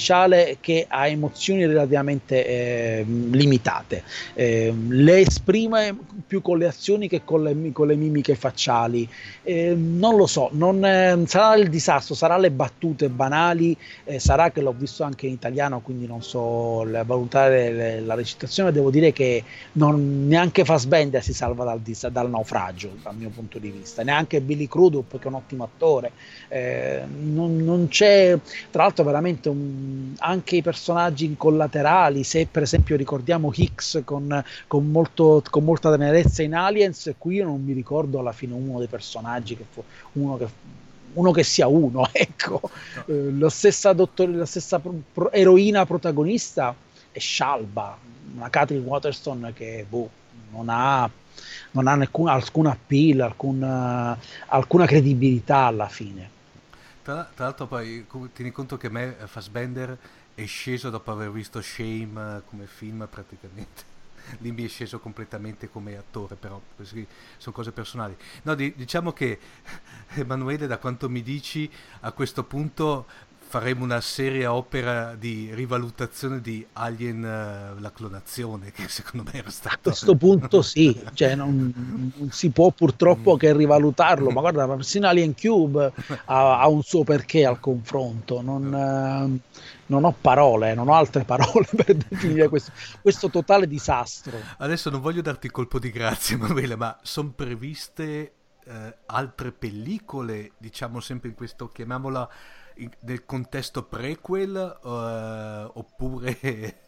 che 0.59 0.85
ha 0.87 1.07
emozioni 1.07 1.65
relativamente 1.65 2.45
eh, 2.45 3.05
limitate, 3.05 4.03
eh, 4.33 4.73
le 4.87 5.19
esprime 5.19 5.95
più 6.25 6.41
con 6.41 6.57
le 6.57 6.67
azioni 6.67 7.07
che 7.07 7.23
con 7.23 7.43
le, 7.43 7.71
con 7.71 7.87
le 7.87 7.95
mimiche 7.95 8.35
facciali, 8.35 9.07
eh, 9.43 9.75
non 9.75 10.15
lo 10.15 10.25
so, 10.25 10.49
non, 10.53 10.83
eh, 10.85 11.21
sarà 11.25 11.55
il 11.55 11.69
disastro, 11.69 12.15
sarà 12.15 12.37
le 12.37 12.51
battute 12.51 13.09
banali, 13.09 13.75
eh, 14.05 14.19
sarà 14.19 14.51
che 14.51 14.61
l'ho 14.61 14.73
visto 14.77 15.03
anche 15.03 15.27
in 15.27 15.33
italiano, 15.33 15.81
quindi 15.81 16.07
non 16.07 16.21
so 16.21 16.85
valutare 17.05 17.71
le, 17.71 17.99
la 18.01 18.13
recitazione, 18.15 18.71
devo 18.71 18.89
dire 18.89 19.11
che 19.11 19.43
non, 19.73 20.27
neanche 20.27 20.65
Fassbender 20.65 21.23
si 21.23 21.33
salva 21.33 21.63
dal, 21.63 21.81
dal 22.11 22.29
naufragio 22.29 22.91
dal 23.01 23.15
mio 23.15 23.29
punto 23.29 23.59
di 23.59 23.69
vista, 23.69 24.03
neanche 24.03 24.41
Billy 24.41 24.67
Crudup 24.67 25.17
che 25.17 25.25
è 25.25 25.27
un 25.27 25.35
ottimo 25.35 25.63
attore. 25.63 26.11
Eh, 26.47 27.01
non, 27.21 27.57
non, 27.57 27.87
c'è 27.87 28.37
tra 28.69 28.83
l'altro 28.83 29.03
veramente 29.03 29.49
un, 29.49 29.82
anche 30.19 30.57
i 30.57 30.61
personaggi 30.61 31.33
collaterali 31.37 32.23
se 32.23 32.47
per 32.49 32.63
esempio 32.63 32.95
ricordiamo 32.95 33.51
Hicks 33.53 34.01
con, 34.03 34.43
con, 34.67 34.89
molto, 34.89 35.43
con 35.49 35.63
molta 35.63 35.89
tenerezza 35.91 36.43
in 36.43 36.55
Aliens 36.55 37.13
qui 37.17 37.35
io 37.35 37.45
non 37.45 37.63
mi 37.63 37.73
ricordo 37.73 38.19
alla 38.19 38.31
fine 38.31 38.53
uno 38.53 38.79
dei 38.79 38.87
personaggi 38.87 39.55
che 39.57 39.65
fu 39.69 39.83
uno 40.13 40.37
che 40.37 40.47
uno 41.13 41.31
che 41.31 41.43
sia 41.43 41.67
uno, 41.67 42.07
ecco. 42.11 42.59
No. 42.63 43.03
Eh, 43.05 43.31
la 43.37 43.49
stessa, 43.49 43.93
dottor- 43.93 44.33
la 44.33 44.45
stessa 44.45 44.79
pro- 44.79 44.99
pro- 45.11 45.31
eroina 45.31 45.85
protagonista 45.85 46.75
è 47.11 47.19
Shalba, 47.19 47.97
una 48.35 48.49
Catherine 48.49 48.85
Waterston 48.85 49.51
che 49.55 49.85
boh, 49.87 50.09
non 50.51 50.67
ha 50.69 51.09
non 51.71 51.87
ha 51.87 51.93
alcun, 51.93 52.27
alcun 52.27 52.67
appeal, 52.67 53.21
alcun, 53.21 53.61
uh, 53.61 54.23
alcuna 54.47 54.85
credibilità 54.85 55.65
alla 55.65 55.87
fine. 55.87 56.29
Tra, 57.03 57.29
tra, 57.35 57.45
l'altro 57.45 57.67
poi 57.67 58.07
tieni 58.31 58.51
conto 58.51 58.77
che 58.77 58.89
me 58.89 59.19
eh, 59.19 59.27
Fassbender 59.27 59.97
è 60.33 60.45
sceso 60.45 60.89
dopo 60.89 61.11
aver 61.11 61.31
visto 61.31 61.61
Shame 61.61 62.37
eh, 62.37 62.41
come 62.47 62.65
film 62.65 63.05
praticamente. 63.09 63.91
Lì 64.39 64.53
mi 64.53 64.63
è 64.63 64.69
sceso 64.69 64.99
completamente 64.99 65.69
come 65.69 65.97
attore, 65.97 66.35
però 66.35 66.61
sono 66.77 67.55
cose 67.55 67.73
personali. 67.73 68.15
No, 68.43 68.55
di, 68.55 68.73
diciamo 68.73 69.11
che 69.11 69.37
Emanuele, 70.15 70.65
da 70.65 70.77
quanto 70.77 71.09
mi 71.09 71.21
dici, 71.21 71.69
a 71.99 72.13
questo 72.13 72.45
punto 72.45 73.05
faremo 73.53 73.83
una 73.83 74.01
seria 74.01 74.51
opera 74.51 75.13
di 75.13 75.53
rivalutazione 75.53 76.41
di 76.41 76.65
Alien 76.73 77.19
uh, 77.19 77.79
la 77.79 77.91
clonazione 77.91 78.71
che 78.71 78.87
secondo 78.87 79.29
me 79.31 79.37
era 79.37 79.51
stato 79.51 79.89
a 79.89 79.91
questo 79.91 80.15
punto 80.15 80.63
sì 80.63 80.99
cioè 81.13 81.35
non, 81.35 82.11
non, 82.17 82.31
si 82.31 82.49
può 82.49 82.71
purtroppo 82.71 83.37
che 83.37 83.53
rivalutarlo 83.53 84.31
ma 84.31 84.41
guarda 84.41 84.67
persino 84.67 85.07
Alien 85.07 85.35
Cube 85.35 85.93
ha, 86.25 86.61
ha 86.61 86.67
un 86.67 86.81
suo 86.81 87.03
perché 87.03 87.45
al 87.45 87.59
confronto 87.59 88.41
non, 88.41 88.73
uh, 88.73 89.39
non, 89.85 90.03
ho 90.03 90.15
parole 90.19 90.73
non 90.73 90.87
ho 90.87 90.95
altre 90.95 91.23
parole 91.23 91.67
per 91.77 91.93
definire 91.93 92.47
questo, 92.47 92.71
questo 93.03 93.29
totale 93.29 93.67
disastro. 93.67 94.35
Adesso 94.57 94.89
non 94.89 94.99
voglio 94.99 95.21
darti 95.21 95.51
colpo 95.51 95.77
di 95.77 95.91
grazia 95.91 96.37
Emanuele 96.37 96.75
ma 96.75 96.97
sono 97.03 97.33
previste 97.35 98.33
uh, 98.65 98.71
altre 99.05 99.51
pellicole 99.51 100.53
diciamo 100.57 100.99
sempre 100.99 101.29
in 101.29 101.35
questo 101.35 101.67
chiamiamola 101.67 102.27
nel 103.01 103.25
contesto 103.25 103.83
prequel 103.83 104.79
uh, 104.83 104.87
oppure 105.79 106.37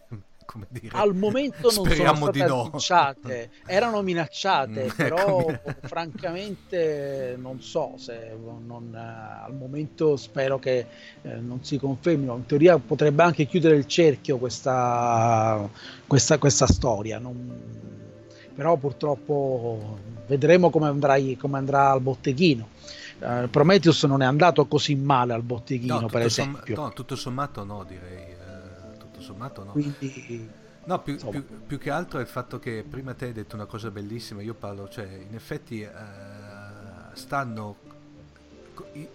come 0.45 0.67
dire. 0.69 0.98
Al 0.98 1.13
momento 1.15 1.71
non 1.71 1.86
Speriamo 1.86 2.15
sono 2.15 2.32
state 2.32 2.43
no. 2.43 2.62
annunciate, 2.63 3.52
erano 3.65 4.02
minacciate, 4.02 4.84
Mm, 4.84 4.89
però 4.98 5.50
ecco, 5.50 5.80
francamente 5.84 7.36
non 7.38 7.62
so 7.62 7.95
se 7.98 8.34
non, 8.65 8.93
eh, 8.95 9.43
al 9.45 9.54
momento 9.54 10.15
spero 10.15 10.58
che 10.58 10.88
eh, 11.21 11.36
non 11.36 11.63
si 11.63 11.78
confermino. 11.78 12.36
In 12.36 12.45
teoria 12.45 12.78
potrebbe 12.80 13.24
anche 13.24 13.45
chiudere 13.45 13.76
il 13.76 13.86
cerchio 13.88 14.38
questa, 14.38 15.69
questa, 16.08 16.38
questa 16.38 16.67
storia. 16.67 17.19
non- 17.19 17.74
però 18.54 18.78
purtroppo 18.78 20.00
vedremo 20.28 20.69
come, 20.69 20.88
andrai- 20.88 21.36
come 21.38 21.58
andrà 21.58 21.91
al 21.91 22.02
botteghino. 22.02 22.69
Eh, 23.19 23.47
Prometheus 23.49 24.04
non 24.04 24.21
è 24.21 24.25
andato 24.25 24.65
così 24.65 24.95
male 24.95 25.34
al 25.34 25.41
botteghino, 25.41 26.01
No, 26.01 26.08
per 26.08 26.21
tutto 26.23 26.30
somm- 26.30 26.49
esempio. 26.54 26.82
no, 26.82 26.93
tutto 26.93 27.15
sommato 27.15 27.63
no, 27.63 27.84
direi. 27.84 28.17
eh, 28.32 28.97
tutto 28.97 29.21
sommato 29.21 29.63
no. 29.63 29.71
Quindi 29.71 30.49
No, 30.88 30.99
più, 31.01 31.17
più- 31.17 31.43
più 31.65 31.78
che 31.80 31.89
altro 31.89 32.19
è 32.19 32.21
il 32.21 32.28
fatto 32.28 32.60
che 32.60 32.86
prima 32.88 33.13
te 33.15 33.25
hai 33.25 33.34
detto 33.34 33.56
una 33.56 33.65
cosa 33.65 33.89
bellissima, 33.89 34.41
io 34.43 34.54
parlo, 34.54 34.88
cioè 34.88 35.06
in 35.28 35.34
effetti 35.34 35.82
eh, 35.82 35.89
stanno 37.13 37.75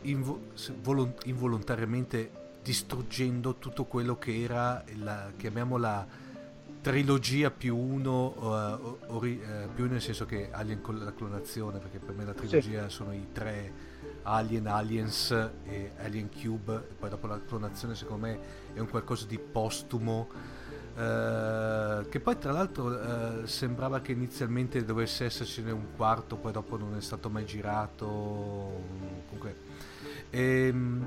invo- 0.02 0.40
volon- 0.82 1.14
involontariamente 1.24 2.30
distruggendo 2.62 3.54
tutto 3.56 3.84
quello 3.84 4.16
che 4.18 4.42
era 4.42 4.82
la, 4.96 5.30
chiamiamola 5.36 6.06
trilogia 6.80 7.50
più 7.50 7.76
uno, 7.76 8.10
o- 8.10 8.98
ori- 9.08 9.40
eh, 9.40 9.68
più 9.74 9.84
uno 9.84 9.92
nel 9.92 10.02
senso 10.02 10.24
che 10.26 10.48
Alien 10.50 10.80
con 10.80 10.98
la 10.98 11.12
clonazione, 11.12 11.78
perché 11.78 11.98
per 11.98 12.14
me 12.14 12.24
la 12.24 12.32
trilogia 12.32 12.88
sono 12.88 13.12
i 13.12 13.28
tre 13.32 13.72
Alien, 14.22 14.66
Aliens 14.66 15.30
e 15.64 15.92
Alien 16.02 16.28
Cube, 16.30 16.74
e 16.90 16.94
poi 16.98 17.08
dopo 17.10 17.26
la 17.26 17.40
clonazione 17.44 17.94
secondo 17.94 18.26
me 18.26 18.38
è 18.74 18.78
un 18.78 18.88
qualcosa 18.88 19.26
di 19.26 19.38
postumo. 19.38 20.28
eh, 20.96 22.06
che 22.08 22.20
poi 22.20 22.38
tra 22.38 22.52
l'altro 22.52 23.42
eh, 23.42 23.46
sembrava 23.46 24.00
che 24.00 24.12
inizialmente 24.12 24.84
dovesse 24.84 25.24
essercene 25.24 25.70
un 25.70 25.94
quarto, 25.96 26.36
poi 26.36 26.52
dopo 26.52 26.76
non 26.76 26.96
è 26.96 27.00
stato 27.00 27.30
mai 27.30 27.44
girato. 27.44 28.06
Comunque, 29.26 29.56
Ehm, 30.30 31.06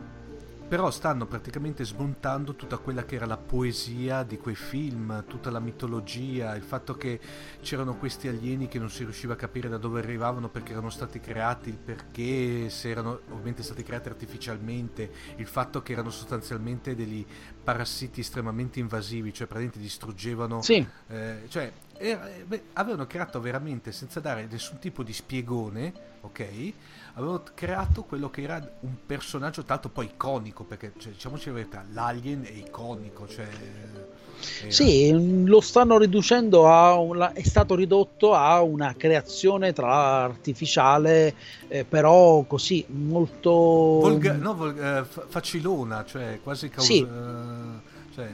però 0.68 0.90
stanno 0.92 1.26
praticamente 1.26 1.84
smontando 1.84 2.56
tutta 2.56 2.78
quella 2.78 3.06
che 3.06 3.16
era 3.16 3.26
la 3.26 3.38
poesia 3.38 4.24
di 4.24 4.38
quei 4.38 4.56
film, 4.56 5.24
tutta 5.28 5.52
la 5.52 5.60
mitologia, 5.60 6.56
il 6.56 6.64
fatto 6.64 6.96
che 6.96 7.20
c'erano 7.62 7.96
questi 7.96 8.28
alieni 8.28 8.68
che 8.68 8.80
non 8.80 8.90
si 8.90 9.04
riusciva 9.04 9.34
a 9.34 9.36
capire 9.36 9.70
da 9.70 9.78
dove 9.78 10.00
arrivavano 10.00 10.50
perché 10.50 10.72
erano 10.72 10.90
stati 10.90 11.20
creati, 11.20 11.70
il 11.70 11.78
perché, 11.78 12.70
se 12.70 12.90
erano 12.90 13.20
ovviamente 13.30 13.64
stati 13.64 13.84
creati 13.84 14.10
artificialmente, 14.10 15.12
il 15.36 15.48
fatto 15.48 15.82
che 15.82 15.94
erano 15.94 16.10
sostanzialmente 16.10 16.96
degli 16.96 17.26
parassiti 17.64 18.22
estremamente 18.22 18.80
invasivi, 18.80 19.34
cioè 19.34 19.48
praticamente 19.48 19.80
distruggevano 19.80 20.62
sì, 20.62 20.86
eh, 21.08 21.44
cioè, 21.48 21.72
era- 22.10 22.28
eh, 22.30 22.44
beh, 22.46 22.64
avevano 22.74 23.06
creato 23.08 23.40
veramente, 23.40 23.92
senza 23.92 24.20
dare 24.20 24.48
nessun 24.50 24.80
tipo 24.80 25.04
di 25.04 25.14
spiegone, 25.14 25.94
ok? 26.22 26.74
Avevano 27.16 27.44
creato 27.54 28.04
quello 28.04 28.30
che 28.30 28.42
era 28.42 28.56
un 28.82 28.96
personaggio, 29.06 29.64
l'altro 29.68 29.90
poi 29.90 30.06
iconico, 30.06 30.64
perché 30.64 30.94
cioè, 30.98 31.12
diciamoci 31.14 31.48
la 31.50 31.54
verità, 31.56 31.86
l'alien 31.92 32.44
è 32.44 32.52
iconico, 32.52 33.28
cioè... 33.28 33.46
era- 33.46 34.22
Sì, 34.70 35.46
lo 35.46 35.62
stanno 35.62 35.98
riducendo 35.98 36.68
a 36.68 36.98
una, 36.98 37.32
è 37.34 37.44
stato 37.44 37.76
ridotto 37.76 38.34
a 38.34 38.62
una 38.62 38.94
creazione 38.98 39.72
tra 39.74 40.24
artificiale, 40.24 41.34
eh, 41.70 41.86
però 41.86 42.44
così 42.44 42.84
molto 42.90 43.50
Volga- 43.52 44.34
no, 44.34 44.56
vol- 44.56 44.78
eh, 44.78 45.06
fa- 45.06 45.26
facilona, 45.28 46.04
cioè 46.04 46.40
quasi 46.44 46.68
causa... 46.70 46.92
Sì. 46.92 47.00
eh, 47.02 48.12
cioè, 48.14 48.30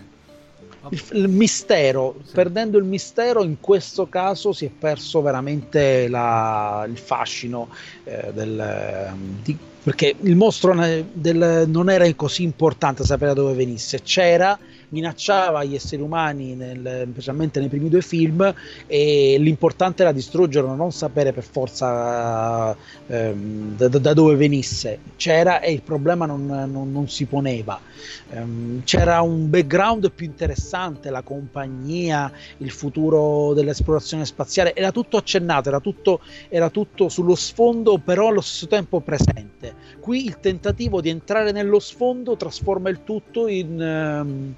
il, 1.11 1.27
mistero. 1.29 2.15
Sì. 2.23 2.31
Perdendo 2.33 2.77
il 2.77 2.83
mistero, 2.85 3.43
in 3.43 3.57
questo 3.59 4.07
caso 4.07 4.53
si 4.53 4.65
è 4.65 4.71
perso 4.77 5.21
veramente 5.21 6.07
la- 6.07 6.85
il 6.87 6.97
fascino 6.97 7.69
eh, 8.03 8.31
del, 8.33 9.13
di- 9.43 9.57
perché 9.83 10.15
il 10.21 10.35
mostro 10.35 10.73
del- 11.13 11.65
non 11.67 11.89
era 11.89 12.11
così 12.13 12.43
importante 12.43 13.03
sapere 13.03 13.33
da 13.33 13.41
dove 13.41 13.53
venisse, 13.53 14.01
c'era. 14.01 14.57
Minacciava 14.89 15.63
gli 15.63 15.75
esseri 15.75 16.01
umani, 16.01 16.55
nel- 16.55 17.07
specialmente 17.11 17.59
nei 17.59 17.69
primi 17.69 17.89
due 17.89 18.01
film, 18.01 18.53
e 18.87 19.35
l'importante 19.39 20.01
era 20.01 20.11
distruggerlo, 20.11 20.73
non 20.75 20.91
sapere 20.91 21.31
per 21.31 21.43
forza 21.43 22.75
ehm, 23.05 23.75
da, 23.75 23.87
da 23.87 24.13
dove 24.13 24.35
venisse. 24.35 25.01
C'era 25.15 25.59
e 25.61 25.71
il 25.71 25.83
problema 25.83 26.25
non, 26.25 26.45
non- 26.45 26.91
non 26.91 27.07
si 27.07 27.25
poneva. 27.27 27.79
Ehm, 28.27 28.83
c'era 28.83 29.21
un 29.21 29.49
background 29.49 30.11
più 30.11 30.25
interessante, 30.25 31.09
la 31.09 31.21
compagnia, 31.21 32.31
il 32.57 32.71
futuro 32.71 33.53
dell'esplorazione 33.53 34.25
spaziale, 34.25 34.75
era 34.75 34.91
tutto 34.91 35.17
accennato, 35.17 35.69
era 35.69 35.79
tutto, 35.79 36.21
era 36.47 36.69
tutto 36.69 37.09
sullo 37.09 37.35
sfondo, 37.35 37.99
però 37.99 38.27
allo 38.29 38.41
stesso 38.41 38.67
tempo 38.67 39.01
presente. 39.01 39.75
Qui 39.99 40.25
il 40.25 40.39
tentativo 40.39 41.01
di 41.01 41.09
entrare 41.09 41.51
nello 41.51 41.79
sfondo 41.79 42.35
trasforma 42.37 42.89
il 42.89 43.03
tutto 43.03 43.47
in... 43.47 43.79
ehm, 43.81 44.55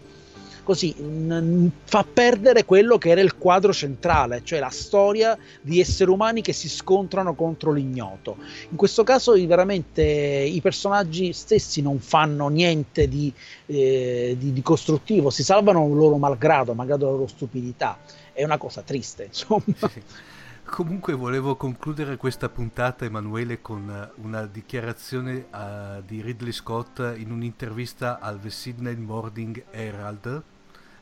Così 0.64 0.94
in- 1.00 1.70
fa 1.84 2.04
perdere 2.04 2.66
quello 2.66 2.98
che 2.98 3.10
era 3.10 3.22
il 3.22 3.36
quadro 3.38 3.74
centrale, 3.74 4.42
cioè 4.44 4.60
la 4.60 4.70
storia 4.70 5.38
di 5.62 5.80
esseri 5.80 6.12
umani 6.12 6.42
che 6.42 6.54
si 6.54 6.70
scontrano 6.70 7.34
contro 7.34 7.72
l'ignoto. 7.72 8.38
In 8.70 8.78
questo 8.78 9.04
caso 9.04 9.34
veramente 9.48 10.02
i 10.04 10.62
personaggi 10.62 11.34
stessi 11.34 11.82
non 11.82 12.00
fanno 12.00 12.48
niente 12.48 13.08
di, 13.08 13.34
eh, 13.66 14.36
di- 14.38 14.54
di 14.54 14.62
costruttivo, 14.62 15.30
si 15.30 15.44
salvano 15.44 15.88
loro 15.94 16.18
malgrado, 16.18 16.74
malgrado 16.74 17.06
la 17.06 17.12
loro 17.12 17.28
stupidità. 17.28 17.98
È 18.32 18.44
una 18.44 18.58
cosa 18.58 18.82
triste, 18.82 19.26
insomma. 19.26 19.64
Comunque 20.64 21.14
volevo 21.14 21.56
concludere 21.58 22.16
questa 22.18 22.48
puntata, 22.48 23.04
Emanuele, 23.04 23.62
con 23.62 23.90
eh, 23.90 24.12
una 24.22 24.46
dichiarazione 24.46 25.48
eh, 25.54 26.02
di 26.06 26.22
Ridley 26.22 26.52
Scott 26.54 27.00
in 27.18 27.30
un'intervista 27.32 28.20
al 28.20 28.40
The 28.40 28.50
Sydney 28.50 28.96
Morning 28.96 29.66
Herald, 29.70 30.42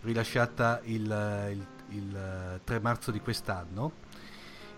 rilasciata 0.01 0.81
il, 0.85 1.11
eh, 1.11 1.51
il- 1.51 1.65
il, 1.91 2.15
eh, 2.15 2.59
3 2.63 2.79
marzo 2.79 3.11
di 3.11 3.19
quest'anno, 3.19 3.91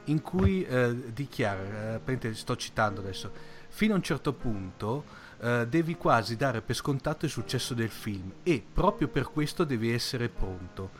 in 0.05 0.21
cui 0.21 0.63
eh, 0.65 1.11
dichiara, 1.13 1.99
praticamente 1.99 2.33
sto 2.35 2.55
citando 2.57 2.99
adesso, 3.01 3.31
fino 3.69 3.93
a 3.93 3.97
un 3.97 4.03
certo 4.03 4.33
punto 4.33 5.19
devi 5.41 5.95
quasi 5.97 6.35
dare 6.35 6.61
per 6.61 6.75
scontato 6.75 7.25
il 7.25 7.31
successo 7.31 7.73
del 7.73 7.89
film 7.89 8.31
e 8.43 8.63
proprio 8.71 9.07
per 9.07 9.23
questo 9.31 9.63
devi 9.63 9.91
essere 9.91 10.29
pronto. 10.29 10.91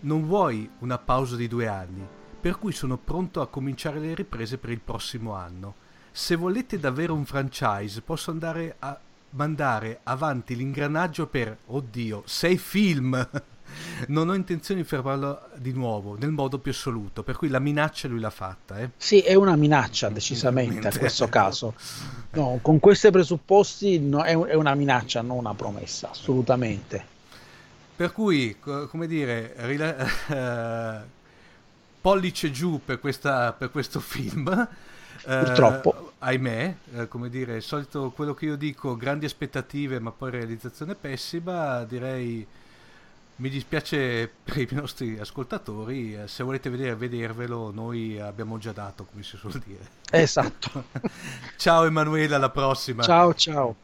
Non 0.00 0.26
vuoi 0.26 0.68
una 0.80 0.98
pausa 0.98 1.36
di 1.36 1.46
due 1.46 1.68
anni, 1.68 2.04
per 2.44 2.58
cui 2.58 2.72
sono 2.72 2.98
pronto 2.98 3.40
a 3.40 3.46
cominciare 3.46 3.98
le 3.98 4.14
riprese 4.14 4.58
per 4.58 4.68
il 4.68 4.78
prossimo 4.78 5.32
anno. 5.32 5.76
Se 6.12 6.36
volete 6.36 6.78
davvero 6.78 7.14
un 7.14 7.24
franchise, 7.24 8.02
posso 8.02 8.30
andare 8.30 8.76
a 8.80 9.00
mandare 9.30 10.00
avanti 10.02 10.54
l'ingranaggio 10.54 11.26
per, 11.26 11.56
oddio, 11.64 12.22
sei 12.26 12.58
film! 12.58 13.16
non 14.08 14.28
ho 14.28 14.34
intenzione 14.34 14.82
di 14.82 14.86
fermarlo 14.86 15.48
di 15.56 15.72
nuovo, 15.72 16.18
nel 16.18 16.32
modo 16.32 16.58
più 16.58 16.70
assoluto, 16.70 17.22
per 17.22 17.38
cui 17.38 17.48
la 17.48 17.60
minaccia 17.60 18.08
lui 18.08 18.20
l'ha 18.20 18.28
fatta, 18.28 18.78
eh. 18.78 18.90
Sì, 18.98 19.20
è 19.20 19.32
una 19.32 19.56
minaccia 19.56 20.10
decisamente 20.10 20.86
in 20.88 20.98
questo 20.98 21.30
caso. 21.30 21.72
No, 22.32 22.58
con 22.60 22.78
questi 22.78 23.10
presupposti 23.10 23.98
no, 24.00 24.22
è, 24.22 24.34
un- 24.34 24.48
è 24.48 24.54
una 24.54 24.74
minaccia, 24.74 25.22
non 25.22 25.38
una 25.38 25.54
promessa, 25.54 26.10
assolutamente. 26.10 27.06
Per 27.96 28.12
cui, 28.12 28.58
co- 28.60 28.86
come 28.88 29.06
dire, 29.06 29.54
rila- 29.60 29.96
eh, 31.00 31.22
pollice 32.04 32.50
giù 32.50 32.82
per, 32.84 33.00
questa, 33.00 33.54
per 33.54 33.70
questo 33.70 33.98
film. 33.98 34.46
Eh, 35.26 35.42
Purtroppo. 35.42 36.12
ahimè, 36.18 36.76
eh, 36.96 37.08
come 37.08 37.30
dire, 37.30 37.56
il 37.56 37.62
solito 37.62 38.10
quello 38.10 38.34
che 38.34 38.44
io 38.44 38.56
dico, 38.56 38.94
grandi 38.94 39.24
aspettative 39.24 39.98
ma 40.00 40.10
poi 40.10 40.30
realizzazione 40.32 40.94
pessima, 40.96 41.82
direi 41.84 42.46
mi 43.36 43.48
dispiace 43.48 44.30
per 44.44 44.58
i 44.58 44.68
nostri 44.72 45.18
ascoltatori, 45.18 46.14
eh, 46.14 46.28
se 46.28 46.44
volete 46.44 46.68
vedere, 46.68 46.94
vedervelo, 46.94 47.70
noi 47.72 48.20
abbiamo 48.20 48.58
già 48.58 48.72
dato, 48.72 49.06
come 49.10 49.22
si 49.22 49.38
suol 49.38 49.62
dire. 49.64 49.88
Esatto. 50.10 50.84
Ciao 51.56 51.84
Emanuele, 51.84 52.34
alla 52.34 52.50
prossima. 52.50 53.02
Ciao, 53.02 53.32
ciao. 53.32 53.83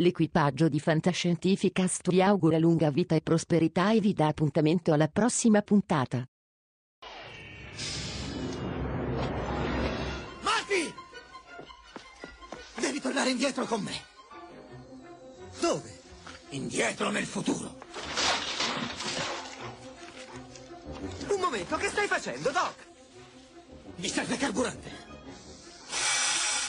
L'equipaggio 0.00 0.68
di 0.68 0.78
Fantascientificast 0.78 2.08
vi 2.10 2.22
augura 2.22 2.56
lunga 2.56 2.88
vita 2.88 3.16
e 3.16 3.20
prosperità 3.20 3.90
e 3.90 3.98
vi 3.98 4.12
dà 4.12 4.28
appuntamento 4.28 4.92
alla 4.92 5.08
prossima 5.08 5.60
puntata. 5.60 6.24
Marty! 10.40 10.94
Devi 12.76 13.00
tornare 13.00 13.30
indietro 13.30 13.64
con 13.64 13.82
me. 13.82 14.00
Dove? 15.58 16.00
Indietro 16.50 17.10
nel 17.10 17.26
futuro. 17.26 17.76
Un 21.28 21.40
momento, 21.40 21.76
che 21.76 21.88
stai 21.88 22.06
facendo, 22.06 22.52
Doc? 22.52 22.86
Mi 23.96 24.06
serve 24.06 24.36
carburante. 24.36 24.90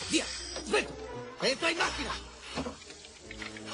Via, 0.07 0.25
smetto. 0.63 0.95
Entra 1.41 1.69
in 1.69 1.77
macchina. 1.77 2.88